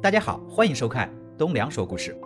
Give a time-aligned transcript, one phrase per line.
[0.00, 2.16] 大家好，欢迎收看东梁说故事。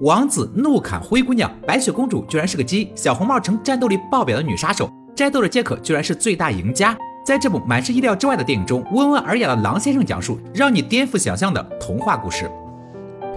[0.00, 6.94] 王子怒砍灰姑娘，白雪公主居然是个鸡，小红帽成战斗力爆表的女杀手，摘豆的杰克居然是最大赢家。
[7.24, 12.50] 在这部满是意料之外的电影中，温文尔雅的狼先生讲述让你颠覆想象的童话故事。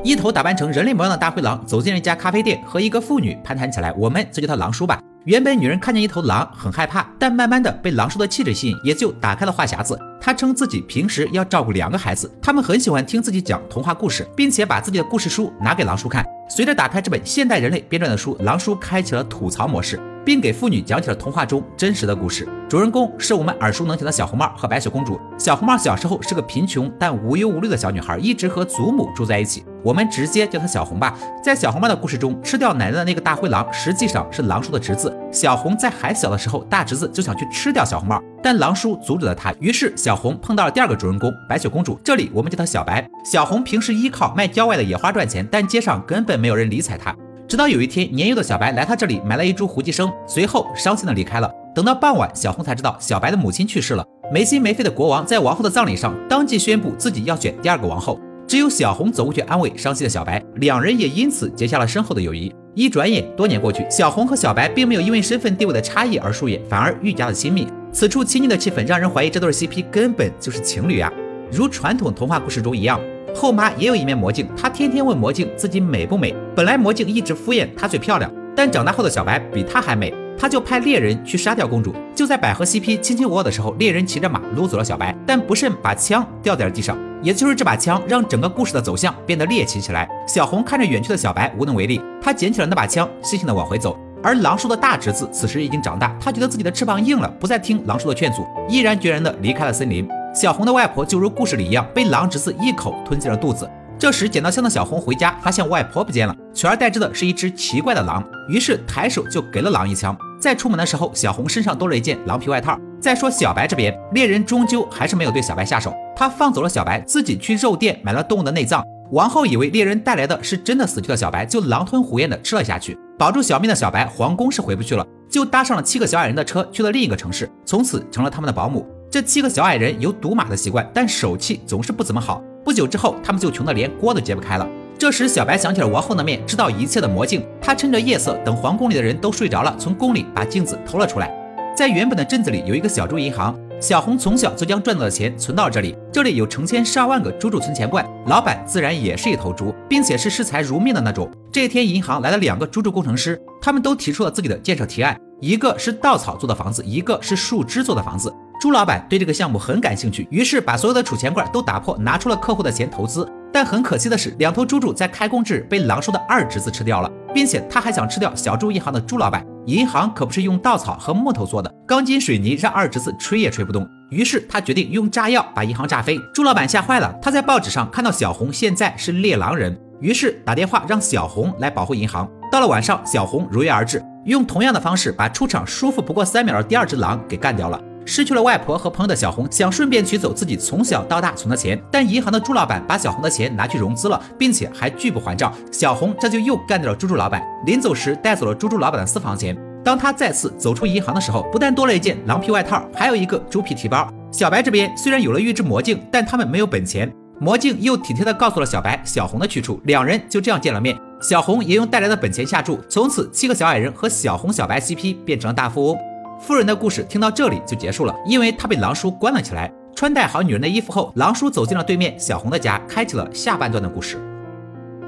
[0.04, 3.94] 一头打扮成人类模样的大灰狼走进了一家咖啡店，和一个妇女攀谈起来。
[3.94, 5.02] 我们就叫他狼叔吧。
[5.24, 9.98] 原本女人看见一头狼很害怕，但慢慢的被狼叔的气质吸引，也就打开了话匣子。
[10.22, 16.26] 他称自己平时要照顾两个孩子，他们很喜欢听自己讲童话故事，并且把自己的故事书拿给狼叔看。
[16.50, 20.00] 随着打开这本现代人类编撰的书，狼叔开启了吐槽模式。
[20.26, 22.48] 并给妇女讲起了童话中真实的故事。
[22.70, 25.20] 主人公是我们耳熟能详的小红帽和白雪公主。
[25.40, 29.64] 小红帽小时候是个贫穷但无忧无虑的小女孩，一直和祖母住在一起。
[29.84, 31.18] 我们直接叫他小红吧。
[31.44, 35.16] 在小红帽的故事中，吃掉奶奶的那个大灰狼实际上是狼叔的侄子。
[35.32, 39.54] 小红在还小的时候，大侄子就想去吃掉小红帽，但狼叔阻止了他。
[39.60, 43.08] 于是小红碰到了第二个主人公白雪公主，这里我们叫她小白。
[43.24, 47.16] 小红平时依靠卖郊外的野花赚钱，但街上根本没有人理睬她。
[47.48, 51.52] 直到有一天，年幼的小白来他这里买了一株胡姬生，随后伤心的离开了。
[51.74, 54.06] 等到傍晚，小红才知道小白的母亲去世了。
[54.32, 58.20] 没心没肺的国王在王后的葬礼上当即宣布自己要选第二个王后，
[58.50, 62.52] 只有小红走过去安慰伤心的小白，两人也因此结下了深厚的友谊。
[62.74, 67.68] 一转眼，多年过去，小红和小白并没有因为身份地位的差异而疏远，反而愈加的亲密。
[67.92, 71.14] 此处亲昵的气氛让人怀疑这对 CP 根本就是情侣啊！
[71.52, 73.00] 如传统童话故事中一样。
[73.36, 76.36] 后妈也有一面魔镜，她天天问魔镜自己美不美。
[76.56, 81.94] 本来魔镜一直敷衍她最漂亮，但长大后的小白比她还美，他就派猎人去杀掉公主。
[82.16, 86.98] 就在百合 CP 卿卿我我的时候，猎人骑着马撸走了小白，但不慎把枪掉在了地上。
[87.22, 90.10] 也就是这把枪让整个故事的走向变得猎奇起来。
[90.26, 94.00] 小红看着远去的小白无能为力，她捡起了那把枪，悻悻地往回走。
[94.24, 100.08] 而狼叔的大侄子此时已经长大，他觉得自己的翅膀硬了，不再听狼叔的劝阻，毅然决然地离开了森林。
[100.34, 103.70] 小红的外婆就如故事里一样，被狼侄子一口吞进了肚子。
[103.98, 108.24] 这时捡到枪的小红回家，发现外婆不见了，取而代之的是一只奇怪的狼。
[108.48, 110.18] 于是抬手就给了狼一枪。
[110.40, 112.80] 在出门的时候，小红身上多了一件狼皮外套。
[113.00, 118.84] 再说小白这边，猎人终究还是没有对小白下手，他放走了小白，自己去肉店买了动物的内脏。
[119.12, 122.98] 王后以为猎人带来的是真的死去的小白，就狼吞虎咽的吃了下去。
[123.18, 128.86] 保住小命的小白，皇宫是回不去了，就搭上了七个小矮人的车去了另一个城市，从此成了他们的保姆。
[129.10, 132.42] 这七个小矮人有赌马的习惯，但手气总是不怎么好。
[132.64, 134.68] 不久之后，他们就穷得连锅都揭不开了。
[135.00, 141.34] 这时，小白想起了王后那面知道一切的魔镜，他趁着夜色，等皇宫里的人都睡着了，从宫里把镜子偷了出来。
[141.74, 145.96] 在原本的镇子里有一个小猪银行，小红从小就将赚到的钱存到这里。
[146.12, 151.32] 这里有成千上万个猪猪存钱罐，老板自然也是一头猪，并且是视财如命的那种。
[151.50, 158.34] 这一天，银行来了两个猪猪工程师，他们都提出了自己的建设提案，一个是稻草做的房子，一个是树枝做的房子。
[158.60, 163.26] 朱老板对这个项目很感兴趣，于是把所有的储钱罐都打破，拿出了客户的钱投资。
[163.52, 169.46] 但很可惜的是，两头猪猪在开工日被狼叔的二侄子吃掉了，并且他还想吃掉小猪银行的朱老板。
[169.66, 173.88] 银行可不是用稻草和木头做的，钢筋水泥让二侄子吹也吹不动。
[174.10, 176.20] 于是他决定用炸药把银行炸飞。
[176.34, 182.28] 朱老板吓坏了，他在报纸上看到小红现在是猎狼人，于是打电话让小红来保护银行。
[182.52, 187.80] 到了晚上，小红如约而至，用同样的方式把出场舒服不过三秒的第二只狼给干掉了。
[188.06, 195.54] 失去了外婆和朋友的小红，想顺便取走自己从小到大存的钱，但银行的朱老板把小红的钱拿去融资了，并且还拒不还账。
[195.72, 199.58] 小红这就又干掉了猪猪老板，临走时带走了猪猪老板的私房钱。
[199.84, 204.12] 当他再次走出银行的时候，不但多了一件狼皮外套，还有一个猪皮提包。
[204.32, 207.12] 小白这边虽然有了预知魔镜，但他们没有本钱。
[207.40, 210.98] 魔镜又体贴的告诉了小白小红的去处，两人就这样见了面。
[211.22, 216.09] 小红也用带来的本钱下注，从此七个小矮人和小红小白 CP 变成了大富翁。
[216.40, 219.72] 富人的故事听到这里就结束了，因为他被狼叔关了起来。
[219.94, 224.18] 穿戴好女人的衣服后，狼叔走进了对面小红的家，开启了下半段的故事。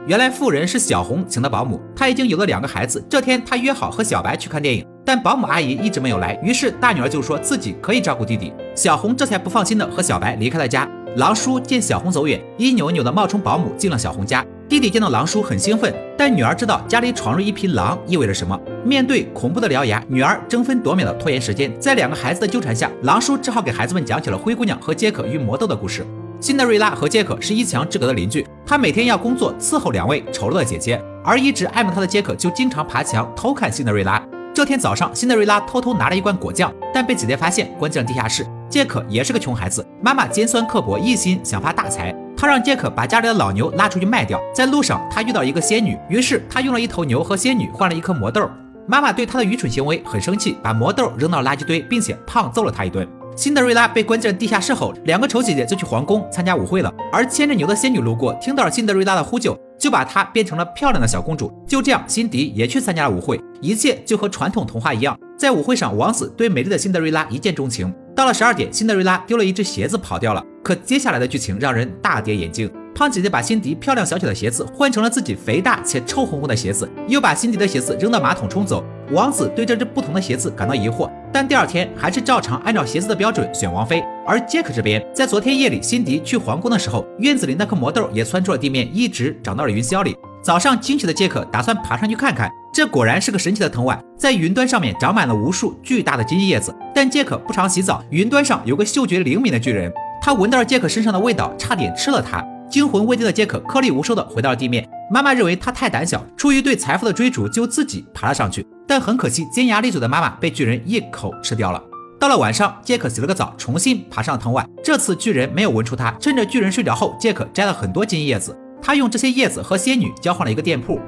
[0.08, 3.02] 原来富人是小红请的保姆，她已经有了两个孩子。
[3.10, 8.52] 这天她约好和小白去看电影，但保姆阿姨一直没有来，于是大女儿就说自己可以照顾弟弟。
[8.76, 10.86] 小红这才不放心的和小白离开了家。
[11.16, 14.46] 狼叔见小红走远，一扭扭的冒充保姆进了小红家。
[14.68, 18.60] 弟弟见到狼叔很兴奋，但女儿知道家里闯入一匹狼意味着什么。
[18.84, 21.72] 面对恐怖的獠牙，女儿争分夺秒的拖延时间。
[21.80, 26.06] 在两个孩子的纠缠下，狼叔只好给孩子们讲起了灰姑娘和杰克与魔豆的故事。
[26.40, 34.22] 辛德瑞拉和杰克是一墙之隔的邻居，他每天要工作伺候两位丑陋的姐姐，而一直爱慕他的杰克就经常爬墙偷看辛德瑞拉。
[34.54, 38.46] 这天早上，辛德瑞拉偷偷拿了一罐果酱，但被姐姐发现，关进了地下室。
[38.68, 42.16] 杰克也是个穷孩子，妈妈尖酸刻薄，一心想发大财。
[42.36, 44.42] 他让杰克把家里的老牛拉出去卖掉。
[44.54, 48.50] 在路上，他遇到一个仙女，于是他用了一头牛和仙女换了一颗魔豆。
[48.88, 53.08] 妈妈对他的愚蠢行为很生气，把魔豆扔到垃圾堆，并且胖揍了他一顿。
[53.36, 56.94] 辛德瑞拉被关进了地下室后，两个丑姐姐就去皇宫参加舞会了。
[57.14, 61.52] 而牵着牛的仙女路过，听到了辛德瑞拉的呼救，就把她变成了漂亮的小公主。
[61.66, 65.18] 就这样，辛迪也去参加了舞会，一切就和传统童话一样。
[65.38, 67.92] 在舞会上，王子对美丽的辛德瑞拉一见钟情。
[68.14, 70.44] 到了十二点，辛德瑞拉丢了一只鞋子跑掉了。
[70.62, 72.70] 可接下来的剧情让人大跌眼镜。
[72.94, 78.84] 胖姐姐把辛迪漂亮小巧的鞋子换成了自己肥大且臭烘烘的鞋子，又把辛迪的鞋子扔到马桶冲走。
[79.12, 84.04] 王子对这只不同的鞋子感到疑惑，但第二天还是照常按照鞋子的标准选王妃。
[84.26, 90.16] 而杰克这边，在昨天夜里辛迪去皇宫的时候，院子里那颗魔豆也窜出了地面，一直长到了云霄里。
[90.42, 96.74] 早上惊喜的杰克打算爬上去看看，这果然是个神奇的藤蔓，在云端上面长满了无数巨大的金叶子。
[96.96, 99.92] 但杰克不常洗澡，云端上有个嗅觉灵敏的巨人，
[100.22, 102.42] 他闻到了杰克身上的味道，差点吃了他。
[102.72, 104.88] 惊魂未定的杰克颗粒无收的回到了地面。
[105.12, 108.66] 妈妈认为他太胆小，出于对财富的追逐，就自己爬了上去。
[108.88, 111.84] 但很可惜，尖牙利嘴的妈妈被巨人一口吃掉了。
[112.18, 114.66] 到了晚上，杰克洗了个澡，重新爬上藤蔓。
[114.84, 116.12] 这次巨人没有闻出他。
[116.20, 121.00] 趁着巨人睡着后，杰克摘了很多金叶子，他用这些叶子和仙女交换了一个店铺。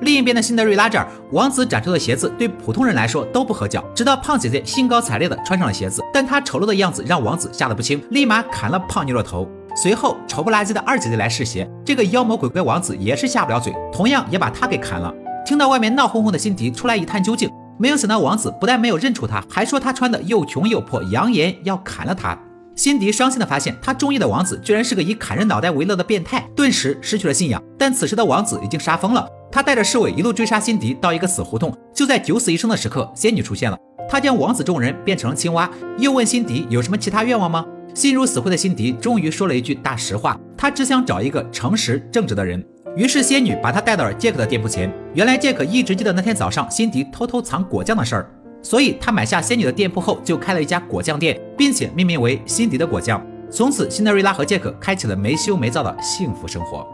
[0.00, 9.48] 另一边的辛德瑞拉这儿，王子展出的鞋子对普通人来说都不合脚，直到胖姐姐兴高采烈地穿上了鞋子，但她丑陋的样子让王子吓得不轻，立马砍了胖妞的头。
[9.74, 15.12] 随后，丑不拉几的二姐姐来试鞋，这个妖魔鬼怪王子也是下不了嘴，同样也把她给砍了。
[15.44, 22.38] 听到外面闹哄哄的辛迪出来一探究竟，没有想到王子不但没有认出他，还说他穿的又穷又破，扬言要砍了他。
[22.76, 27.62] 辛迪伤心的发现，他中意的王子居然是个以砍人脑袋为乐的变态，顿时失去了信仰。
[27.78, 31.76] 但此时的王子已经杀疯了，他带着侍卫一路追杀辛迪到一个死胡同。
[31.92, 33.78] 就在九死一生的时刻，仙女出现了，
[34.08, 37.64] 她将王子众人变成了青蛙，又问辛迪有什么其他愿望吗？
[37.94, 42.62] 心如死灰的辛迪终于说了一句大实话，他只想找一个诚实正直的人。
[42.96, 44.92] 于是仙女把他带到了杰克的店铺前。
[45.14, 48.30] 原来杰克一直记得那天早上辛迪偷偷藏果酱的事儿，
[48.62, 53.24] 所以他买下仙女的店铺后就开了一家果酱店，并且命名为辛迪的果酱。
[53.48, 56.84] 从此，辛德瑞拉和杰克开启了没羞没臊的幸福生活。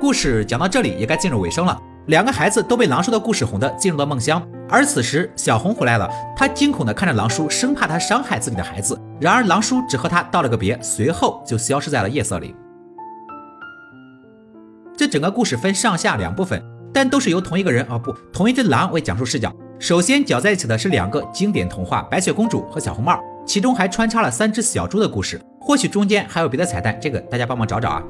[0.00, 1.78] 故事讲到这里也该进入尾声了。
[2.06, 8.98] 两个孩子都被狼叔的故事哄得进入了梦乡，而此时小红回来了，她惊恐地看着狼叔，生怕他伤害自己的孩子。
[9.20, 12.54] 然而狼叔只和他道了个别，随后就消失在了夜色里。
[14.96, 16.62] 这整个故事分上下两部分，
[16.92, 19.54] 但都是由同一个人哦不，同一只狼为讲述视角。
[19.78, 23.12] 首先搅在一起的是两个经典童话《白雪公主》和《小红帽》，
[23.46, 28.02] 其中还穿插了三只小猪的故事，或许中间还有别的彩蛋，这个大家帮忙找找啊。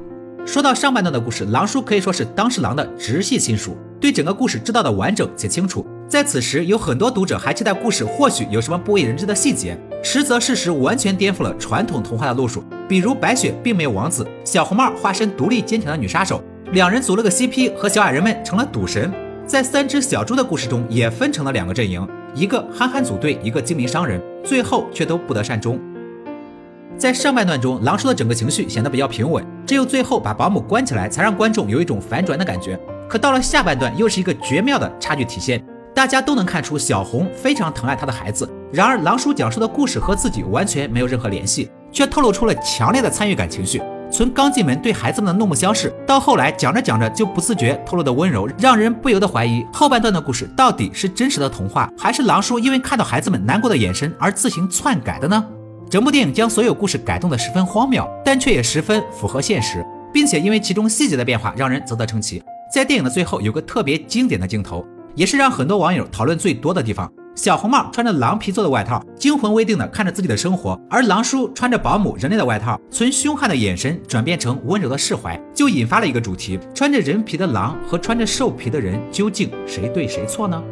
[0.45, 5.85] 说到上半段的故事，狼叔可以说是当时狼的直系亲属，对整个故事知道的完整且清楚。
[6.07, 12.63] 在此时，有很多读者还期待故事或许有什么不为人知的细节，实则事实完全颠覆了传统童话的路数。
[12.89, 16.43] 比如白雪并没有王子，小红帽化身独立坚强的女杀手，
[16.73, 19.09] 两人组了个 CP，和小矮人们成了赌神。
[19.45, 25.79] 在三只小猪的故事中，也分成了两个阵营，一个憨憨组队，一个精明商人，最后却都不得善终。
[26.97, 32.77] 在上半段中，狼叔的整个情绪显得比较平稳，只有最后把保姆关起来，才让观众有一种反转的感觉。
[33.07, 35.63] 可到了下半段，又是一个绝妙的差距体现。
[35.95, 43.81] 大家都能看出小红非常疼爱她的孩子，然而狼叔讲述的故事和自己完全没有任何联系，却透露出了强烈的参与感情绪。
[44.11, 55.41] 从刚进门对孩子们的怒目相视，到后来讲着讲着就不自觉透露的温柔，让人不由得怀疑后半段的故事到底是真实的童话，还是狼叔因为看到孩子们难过的眼神而自行篡改的呢？
[55.91, 62.41] 整部电影将所有故事改动的十分荒谬，但却也十分符合现实，并且因为其中细节的变化让人啧啧称奇。
[62.73, 64.85] 在电影的最后有个特别经典的镜头。
[65.13, 67.11] 也是让很多网友讨论最多的地方。
[67.35, 80.63] 小红帽穿着狼皮做的外套，惊魂未定的看着自己的生活；而狼叔穿着保姆人类的外套，从凶悍的眼神转变成温柔的释怀，就引发了一个主题：穿着人皮的狼和穿着兽皮的人，究竟谁对谁错呢？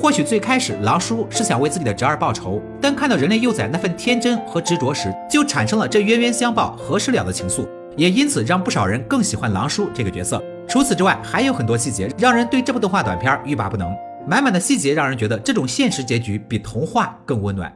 [0.00, 10.40] 或许最开始狼叔是想为自己的侄儿报仇，但看到人类幼崽那份天真和执着时，就产生了这冤冤相报何时了的情愫，也因此让不少人更喜欢狼叔这个角色。
[10.68, 13.92] 除此之外，还有很多细节让人对这部动画短片欲罢不能。
[14.24, 17.74] 满满的细节让人觉得这种现实结局比童话更温暖。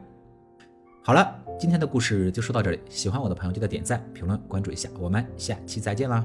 [1.03, 2.79] 好了，今天的故事就说到这里。
[2.89, 4.89] 喜欢我的朋友记得点赞、评论、关注一下。
[5.01, 6.25] 我们下期再见啦！